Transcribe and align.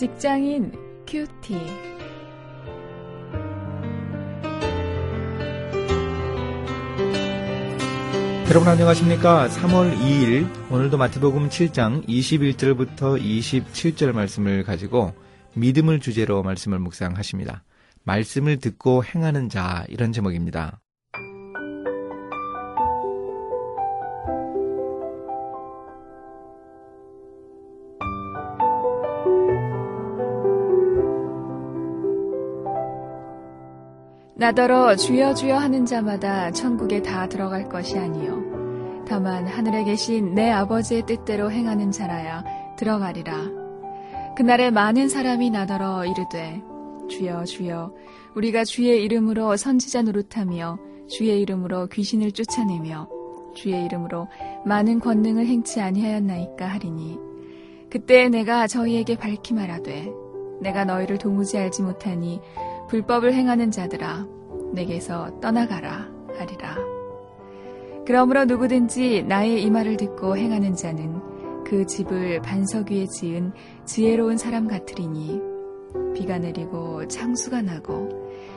직장인 0.00 0.72
큐티. 1.06 1.52
여러분 8.48 8.66
안녕하십니까? 8.66 9.48
3월 9.48 9.94
2일 9.98 10.72
오늘도 10.72 10.96
마태복음 10.96 11.50
7장 11.50 12.08
21절부터 12.08 13.20
27절 13.20 14.12
말씀을 14.12 14.62
가지고 14.62 15.12
믿음을 15.52 16.00
주제로 16.00 16.42
말씀을 16.42 16.78
묵상하십니다. 16.78 17.62
말씀을 18.04 18.56
듣고 18.56 19.04
행하는 19.04 19.50
자 19.50 19.84
이런 19.90 20.12
제목입니다. 20.12 20.80
나더러 34.40 34.96
주여 34.96 35.34
주여 35.34 35.54
하는 35.58 35.84
자마다 35.84 36.50
천국에 36.50 37.02
다 37.02 37.28
들어갈 37.28 37.68
것이 37.68 37.98
아니요. 37.98 39.04
다만 39.06 39.46
하늘에 39.46 39.84
계신 39.84 40.34
내 40.34 40.50
아버지의 40.50 41.04
뜻대로 41.04 41.50
행하는 41.50 41.90
자라야 41.90 42.42
들어가리라. 42.78 43.34
그날에 44.38 44.70
많은 44.70 45.10
사람이 45.10 45.50
나더러 45.50 46.06
이르되 46.06 46.62
주여 47.10 47.44
주여 47.44 47.92
우리가 48.34 48.64
주의 48.64 49.04
이름으로 49.04 49.58
선지자 49.58 50.00
노릇하며 50.00 50.78
주의 51.06 51.38
이름으로 51.42 51.88
귀신을 51.88 52.32
쫓아내며 52.32 53.10
주의 53.54 53.84
이름으로 53.84 54.28
많은 54.64 55.00
권능을 55.00 55.44
행치 55.44 55.82
아니하였나이까 55.82 56.64
하리니 56.64 57.18
그때 57.90 58.30
내가 58.30 58.66
저희에게 58.66 59.18
밝히 59.18 59.52
말하되 59.52 60.10
내가 60.62 60.86
너희를 60.86 61.18
도무지 61.18 61.58
알지 61.58 61.82
못하니 61.82 62.40
불법을 62.90 63.32
행하는 63.34 63.70
자들아 63.70 64.26
내게서 64.72 65.38
떠나가라 65.40 66.08
하리라. 66.36 66.76
그러므로 68.04 68.44
누구든지 68.46 69.22
나의 69.28 69.62
이 69.62 69.70
말을 69.70 69.96
듣고 69.96 70.36
행하는 70.36 70.74
자는 70.74 71.20
그 71.64 71.86
집을 71.86 72.42
반석 72.42 72.90
위에 72.90 73.06
지은 73.06 73.52
지혜로운 73.84 74.36
사람 74.38 74.66
같으리니 74.66 75.40
비가 76.16 76.38
내리고 76.38 77.06
창수가 77.06 77.62
나고 77.62 78.08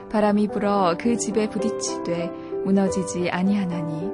바람이 0.09 0.47
불어 0.47 0.95
그 0.99 1.15
집에 1.15 1.47
부딪히되 1.47 2.31
무너지지 2.65 3.29
아니하나니 3.29 4.09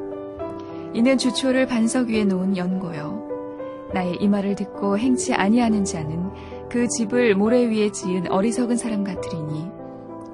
이는 0.95 1.17
주초를 1.17 1.65
반석 1.65 2.09
위에 2.09 2.25
놓은 2.25 2.57
연고요 2.57 3.89
나의 3.93 4.17
이 4.19 4.27
말을 4.27 4.55
듣고 4.55 4.97
행치 4.97 5.33
아니하는 5.33 5.85
자는 5.85 6.29
그 6.69 6.89
집을 6.89 7.35
모래 7.35 7.65
위에 7.65 7.89
지은 7.91 8.29
어리석은 8.29 8.75
사람 8.75 9.05
같으리니 9.05 9.78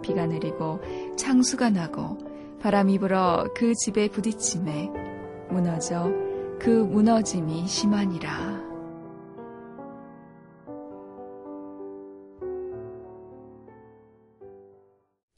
비가 0.06 0.28
내리고 0.28 0.80
창수가 1.18 1.72
나고 1.72 2.20
바람이 2.62 3.00
불어 3.00 3.48
그 3.56 3.74
집에 3.74 4.08
부딪힘에 4.10 4.90
무너져 5.50 6.12
그 6.60 6.70
무너짐이 6.70 7.68
심하니라. 7.68 8.64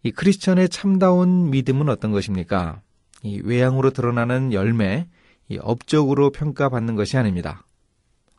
이 0.04 0.12
크리스천의 0.12 0.70
참다운 0.70 1.50
믿음은 1.50 1.90
어떤 1.90 2.12
것입니까? 2.12 2.82
이 3.24 3.42
외양으로 3.44 3.92
드러나는 3.92 4.54
열매, 4.54 5.08
이 5.50 5.58
업적으로 5.62 6.30
평가받는 6.30 6.96
것이 6.96 7.18
아닙니다. 7.18 7.66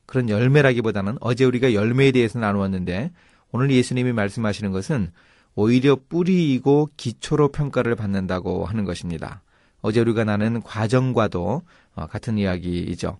그런 0.06 0.30
열매라기보다는 0.30 1.18
어제 1.20 1.44
우리가 1.44 1.74
열매에 1.74 2.12
대해서 2.12 2.38
나누었는데 2.38 3.12
오늘 3.50 3.70
예수님이 3.70 4.12
말씀하시는 4.12 4.72
것은 4.72 5.10
오히려 5.54 5.96
뿌리이고 6.08 6.90
기초로 6.96 7.48
평가를 7.48 7.96
받는다고 7.96 8.64
하는 8.64 8.84
것입니다. 8.84 9.42
어제 9.80 10.00
우리가 10.00 10.24
나눈 10.24 10.62
과정과도 10.62 11.62
어, 11.94 12.06
같은 12.06 12.38
이야기이죠. 12.38 13.18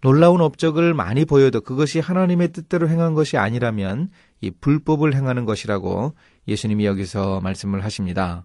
놀라운 0.00 0.40
업적을 0.40 0.94
많이 0.94 1.24
보여도 1.24 1.60
그것이 1.60 2.00
하나님의 2.00 2.52
뜻대로 2.52 2.88
행한 2.88 3.14
것이 3.14 3.36
아니라면 3.36 4.10
이 4.40 4.50
불법을 4.50 5.14
행하는 5.14 5.44
것이라고 5.44 6.14
예수님이 6.48 6.86
여기서 6.86 7.40
말씀을 7.40 7.84
하십니다. 7.84 8.44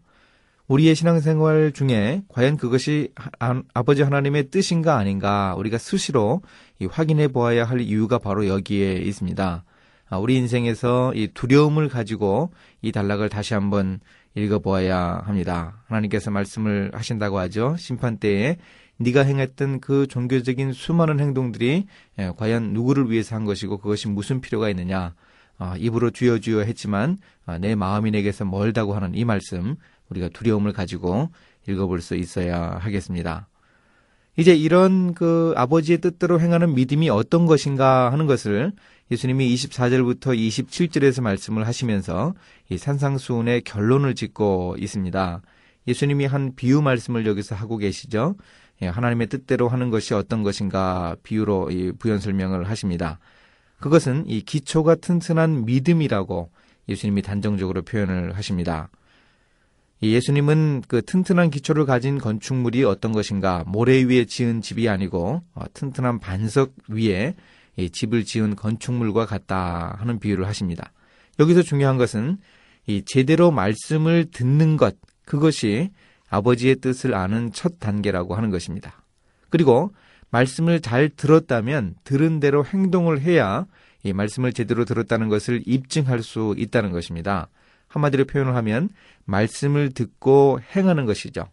우리의 0.67 0.95
신앙생활 0.95 1.71
중에 1.71 2.23
과연 2.27 2.57
그것이 2.57 3.11
아 3.39 3.83
버지 3.83 4.03
하나님의 4.03 4.51
뜻인가 4.51 4.97
아닌가 4.97 5.55
우리가 5.57 5.77
수시로 5.77 6.41
확인해 6.89 7.29
보아야 7.29 7.65
할 7.65 7.81
이유가 7.81 8.19
바로 8.19 8.47
여기에 8.47 8.97
있습니다. 8.97 9.63
아, 10.09 10.17
우리 10.17 10.35
인생에서 10.37 11.13
이 11.15 11.27
두려움을 11.33 11.89
가지고 11.89 12.51
이 12.81 12.91
단락을 12.91 13.29
다시 13.29 13.53
한번 13.53 13.99
읽어보아야 14.35 15.23
합니다. 15.25 15.83
하나님께서 15.87 16.31
말씀을 16.31 16.91
하신다고 16.93 17.39
하죠. 17.39 17.75
심판 17.77 18.17
때에 18.17 18.57
네가 18.97 19.23
행했던 19.23 19.79
그 19.79 20.07
종교적인 20.07 20.73
수많은 20.73 21.19
행동들이 21.19 21.85
예, 22.19 22.31
과연 22.35 22.73
누구를 22.73 23.11
위해서 23.11 23.35
한 23.35 23.45
것이고 23.45 23.77
그것이 23.77 24.07
무슨 24.07 24.41
필요가 24.41 24.69
있느냐. 24.69 25.13
아, 25.59 25.75
입으로 25.77 26.11
주여 26.11 26.39
주여 26.39 26.61
했지만 26.61 27.17
아, 27.45 27.57
내 27.57 27.75
마음이 27.75 28.11
내게서 28.11 28.45
멀다고 28.45 28.93
하는 28.93 29.15
이 29.15 29.25
말씀 29.25 29.75
우리가 30.09 30.29
두려움을 30.29 30.73
가지고 30.73 31.29
읽어볼 31.67 32.01
수 32.01 32.15
있어야 32.15 32.77
하겠습니다. 32.79 33.47
이제 34.37 34.53
이런 34.55 35.15
그 35.15 35.53
아버지의 35.57 35.99
뜻대로 35.99 36.39
행하는 36.39 36.75
믿음이 36.75 37.09
어떤 37.09 37.47
것인가 37.47 38.11
하는 38.11 38.27
것을 38.27 38.71
예수님이 39.09 39.53
24절부터 39.55 40.37
27절에서 40.37 41.21
말씀을 41.21 41.65
하시면서 41.65 42.35
이 42.69 42.77
산상수훈의 42.77 43.61
결론을 43.61 44.13
짓고 44.13 44.75
있습니다. 44.77 45.41
예수님이 45.87 46.25
한 46.25 46.53
비유 46.55 46.83
말씀을 46.83 47.25
여기서 47.25 47.55
하고 47.55 47.77
계시죠. 47.77 48.35
예, 48.83 48.87
하나님의 48.87 49.27
뜻대로 49.27 49.69
하는 49.69 49.89
것이 49.89 50.13
어떤 50.13 50.43
것인가 50.43 51.15
비유로 51.23 51.71
부연 51.97 52.19
설명을 52.19 52.69
하십니다. 52.69 53.17
그것은 53.79 54.25
이 54.27 54.41
기초가 54.41 54.95
튼튼한 54.95 55.65
믿음이라고 55.65 56.51
예수님이 56.89 57.23
단정적으로 57.23 57.81
표현을 57.81 58.35
하십니다. 58.35 58.89
예수님은 60.01 60.83
그 60.87 61.01
튼튼한 61.01 61.49
기초를 61.49 61.85
가진 61.85 62.19
건축물이 62.19 62.83
어떤 62.83 63.11
것인가 63.11 63.63
모래 63.65 64.03
위에 64.03 64.25
지은 64.25 64.61
집이 64.61 64.87
아니고 64.89 65.41
어, 65.53 65.63
튼튼한 65.73 66.19
반석 66.19 66.73
위에 66.87 67.35
집을 67.91 68.25
지은 68.25 68.55
건축물과 68.55 69.25
같다 69.25 69.95
하는 69.99 70.19
비유를 70.19 70.47
하십니다. 70.47 70.91
여기서 71.39 71.61
중요한 71.61 71.97
것은 71.97 72.37
이 72.87 73.03
제대로 73.05 73.51
말씀을 73.51 74.25
듣는 74.31 74.77
것 74.77 74.95
그것이 75.25 75.91
아버지의 76.29 76.77
뜻을 76.77 77.13
아는 77.13 77.51
첫 77.51 77.79
단계라고 77.79 78.35
하는 78.35 78.49
것입니다. 78.49 79.03
그리고 79.49 79.91
말씀을 80.29 80.81
잘 80.81 81.09
들었다면 81.09 81.95
들은 82.03 82.39
대로 82.39 82.65
행동을 82.65 83.21
해야 83.21 83.65
이 84.03 84.13
말씀을 84.13 84.53
제대로 84.53 84.85
들었다는 84.85 85.29
것을 85.29 85.63
입증할 85.65 86.21
수 86.21 86.53
있다는 86.57 86.91
것입니다. 86.91 87.49
한마디로 87.87 88.25
표현을 88.25 88.55
하면 88.55 88.89
말씀을 89.25 89.91
듣고 89.91 90.59
행하는 90.75 91.05
것이죠. 91.05 91.47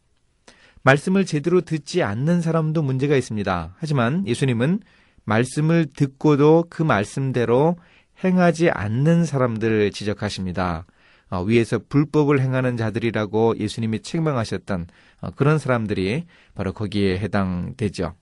말씀을 0.82 1.24
제대로 1.24 1.62
듣지 1.62 2.02
않는 2.02 2.40
사람도 2.40 2.82
문제가 2.82 3.16
있습니다. 3.16 3.74
하지만 3.78 4.26
예수님은 4.26 4.80
말씀을 5.24 5.86
듣고도 5.94 6.66
그 6.68 6.82
말씀대로 6.82 7.76
행하지 8.22 8.70
않는 8.70 9.24
사람들을 9.24 9.90
지적하십니다. 9.90 10.86
어, 11.30 11.42
위에서 11.42 11.80
불법을 11.88 12.40
행하는 12.40 12.76
자들이라고 12.76 13.58
예수님이 13.58 14.00
책망하셨던 14.00 14.86
어, 15.22 15.30
그런 15.30 15.58
사람들이 15.58 16.26
바로 16.54 16.72
거기에 16.72 17.18
해당되죠. 17.18 18.14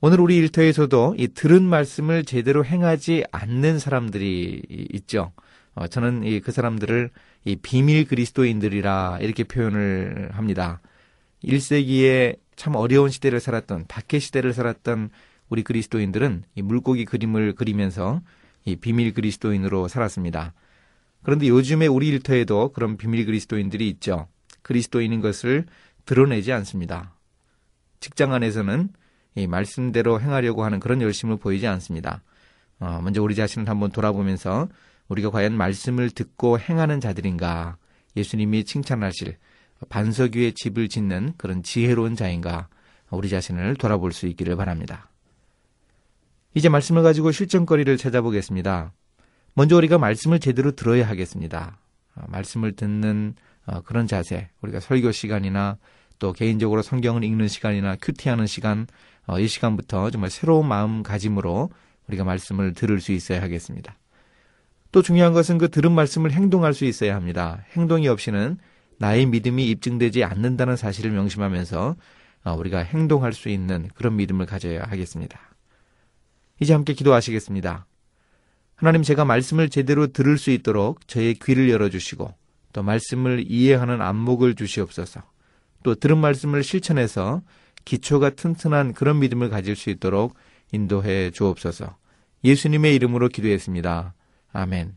오늘 0.00 0.20
우리 0.20 0.36
일터에서도 0.36 1.16
이 1.18 1.28
들은 1.28 1.62
말씀을 1.62 2.24
제대로 2.24 2.64
행하지 2.64 3.24
않는 3.30 3.78
사람들이 3.78 4.62
있죠. 4.92 5.32
어, 5.78 5.86
저는 5.86 6.24
이 6.24 6.40
그 6.40 6.50
사람들을 6.50 7.10
이 7.44 7.56
비밀 7.56 8.04
그리스도인들이라 8.04 9.18
이렇게 9.20 9.44
표현을 9.44 10.30
합니다. 10.32 10.80
1세기에 11.44 12.38
참 12.56 12.74
어려운 12.74 13.10
시대를 13.10 13.38
살았던 13.38 13.84
박해 13.86 14.18
시대를 14.18 14.52
살았던 14.52 15.10
우리 15.48 15.62
그리스도인들은 15.62 16.42
이 16.56 16.62
물고기 16.62 17.04
그림을 17.04 17.54
그리면서 17.54 18.20
이 18.64 18.74
비밀 18.74 19.14
그리스도인으로 19.14 19.86
살았습니다. 19.86 20.52
그런데 21.22 21.48
요즘에 21.48 21.86
우리 21.86 22.08
일터에도 22.08 22.72
그런 22.72 22.96
비밀 22.96 23.24
그리스도인들이 23.24 23.88
있죠. 23.90 24.26
그리스도인인 24.62 25.20
것을 25.20 25.66
드러내지 26.06 26.52
않습니다. 26.52 27.14
직장 28.00 28.32
안에서는 28.32 28.88
이 29.36 29.46
말씀대로 29.46 30.20
행하려고 30.20 30.64
하는 30.64 30.80
그런 30.80 31.00
열심을 31.00 31.36
보이지 31.36 31.68
않습니다. 31.68 32.22
어, 32.80 33.00
먼저 33.02 33.22
우리 33.22 33.36
자신을 33.36 33.68
한번 33.68 33.90
돌아보면서 33.92 34.68
우리가 35.08 35.30
과연 35.30 35.54
말씀을 35.56 36.10
듣고 36.10 36.58
행하는 36.58 37.00
자들인가, 37.00 37.76
예수님이 38.16 38.64
칭찬하실 38.64 39.36
반석 39.88 40.36
위에 40.36 40.52
집을 40.52 40.88
짓는 40.88 41.34
그런 41.36 41.62
지혜로운 41.62 42.14
자인가, 42.14 42.68
우리 43.10 43.28
자신을 43.28 43.76
돌아볼 43.76 44.12
수 44.12 44.26
있기를 44.26 44.56
바랍니다. 44.56 45.10
이제 46.54 46.68
말씀을 46.68 47.02
가지고 47.02 47.30
실전거리를 47.32 47.96
찾아보겠습니다. 47.96 48.92
먼저 49.54 49.76
우리가 49.76 49.98
말씀을 49.98 50.40
제대로 50.40 50.72
들어야 50.72 51.08
하겠습니다. 51.08 51.78
어, 52.14 52.22
말씀을 52.28 52.72
듣는 52.72 53.34
어, 53.66 53.80
그런 53.82 54.06
자세, 54.06 54.48
우리가 54.62 54.80
설교 54.80 55.12
시간이나 55.12 55.78
또 56.18 56.32
개인적으로 56.32 56.82
성경을 56.82 57.22
읽는 57.24 57.48
시간이나 57.48 57.96
큐티하는 58.00 58.46
시간, 58.46 58.86
어, 59.26 59.38
이 59.38 59.46
시간부터 59.46 60.10
정말 60.10 60.30
새로운 60.30 60.66
마음가짐으로 60.66 61.70
우리가 62.08 62.24
말씀을 62.24 62.72
들을 62.72 63.00
수 63.00 63.12
있어야 63.12 63.42
하겠습니다. 63.42 63.96
또 64.90 65.02
중요한 65.02 65.32
것은 65.32 65.58
그 65.58 65.68
들은 65.68 65.92
말씀을 65.92 66.32
행동할 66.32 66.74
수 66.74 66.84
있어야 66.84 67.14
합니다. 67.14 67.64
행동이 67.72 68.08
없이는 68.08 68.58
나의 68.98 69.26
믿음이 69.26 69.68
입증되지 69.70 70.24
않는다는 70.24 70.76
사실을 70.76 71.10
명심하면서 71.12 71.96
우리가 72.58 72.78
행동할 72.78 73.32
수 73.32 73.48
있는 73.48 73.88
그런 73.94 74.16
믿음을 74.16 74.46
가져야 74.46 74.82
하겠습니다. 74.84 75.38
이제 76.60 76.72
함께 76.72 76.94
기도하시겠습니다. 76.94 77.86
하나님 78.74 79.02
제가 79.02 79.24
말씀을 79.24 79.68
제대로 79.68 80.06
들을 80.06 80.38
수 80.38 80.50
있도록 80.50 81.06
저의 81.06 81.34
귀를 81.34 81.68
열어주시고 81.68 82.34
또 82.72 82.82
말씀을 82.82 83.44
이해하는 83.46 84.00
안목을 84.00 84.54
주시옵소서. 84.54 85.22
또 85.82 85.94
들은 85.94 86.18
말씀을 86.18 86.62
실천해서 86.62 87.42
기초가 87.84 88.30
튼튼한 88.30 88.94
그런 88.94 89.20
믿음을 89.20 89.48
가질 89.48 89.76
수 89.76 89.90
있도록 89.90 90.34
인도해 90.72 91.30
주옵소서. 91.30 91.96
예수님의 92.44 92.94
이름으로 92.94 93.28
기도했습니다. 93.28 94.14
아멘. 94.58 94.96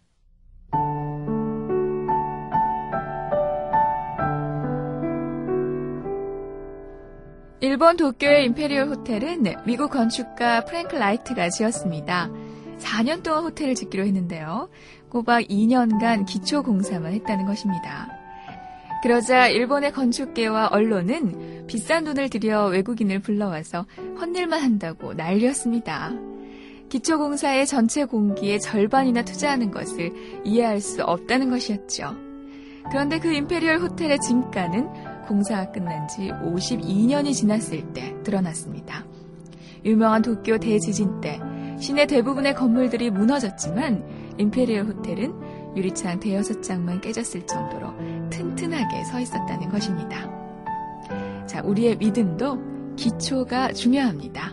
일본 7.64 7.96
도쿄의 7.96 8.46
임페리얼 8.46 8.88
호텔은 8.88 9.44
미국 9.68 9.92
건축가 9.92 10.66
프랭크 10.66 10.96
라이트가 10.96 11.50
지었습니다. 11.50 12.32
4년 12.80 13.22
동안 13.22 13.44
호텔을 13.44 13.76
짓기로 13.76 14.04
했는데요. 14.04 14.70
꼬박 15.10 15.44
2년간 15.44 16.26
기초 16.26 16.64
공사만 16.64 17.14
했다는 17.14 17.46
것입니다. 17.46 18.10
그러자 19.04 19.48
일본의 19.48 19.92
건축계와 19.92 20.70
언론은 20.72 21.68
비싼 21.68 22.04
돈을 22.04 22.30
들여 22.30 22.68
외국인을 22.68 23.20
불러와서 23.20 23.86
헛일만 24.20 24.60
한다고 24.60 25.14
난리였습니다. 25.14 26.14
기초공사의 26.92 27.68
전체 27.68 28.04
공기의 28.04 28.60
절반이나 28.60 29.24
투자하는 29.24 29.72
것을 29.72 30.12
이해할 30.44 30.82
수 30.82 31.02
없다는 31.02 31.50
것이었죠. 31.50 32.14
그런데 32.92 33.18
그 33.18 33.32
임페리얼 33.32 33.80
호텔의 33.80 34.20
진가는 34.20 35.22
공사가 35.26 35.72
끝난 35.72 36.06
지 36.10 36.32
52년이 36.44 37.34
지났을 37.34 37.94
때 37.94 38.14
드러났습니다. 38.24 39.06
유명한 39.86 40.22
도쿄 40.22 40.58
대지진 40.58 41.22
때 41.22 41.40
시내 41.80 42.06
대부분의 42.06 42.56
건물들이 42.56 43.10
무너졌지만 43.10 44.36
임페리얼 44.38 44.86
호텔은 44.88 45.78
유리창 45.78 46.20
대여섯 46.20 46.62
장만 46.62 47.00
깨졌을 47.00 47.48
정도로 47.48 47.94
튼튼하게 48.30 49.06
서 49.06 49.22
있었다는 49.22 49.70
것입니다. 49.70 50.30
자, 51.48 51.62
우리의 51.64 51.96
믿음도 51.96 52.60
기초가 52.98 53.72
중요합니다. 53.72 54.51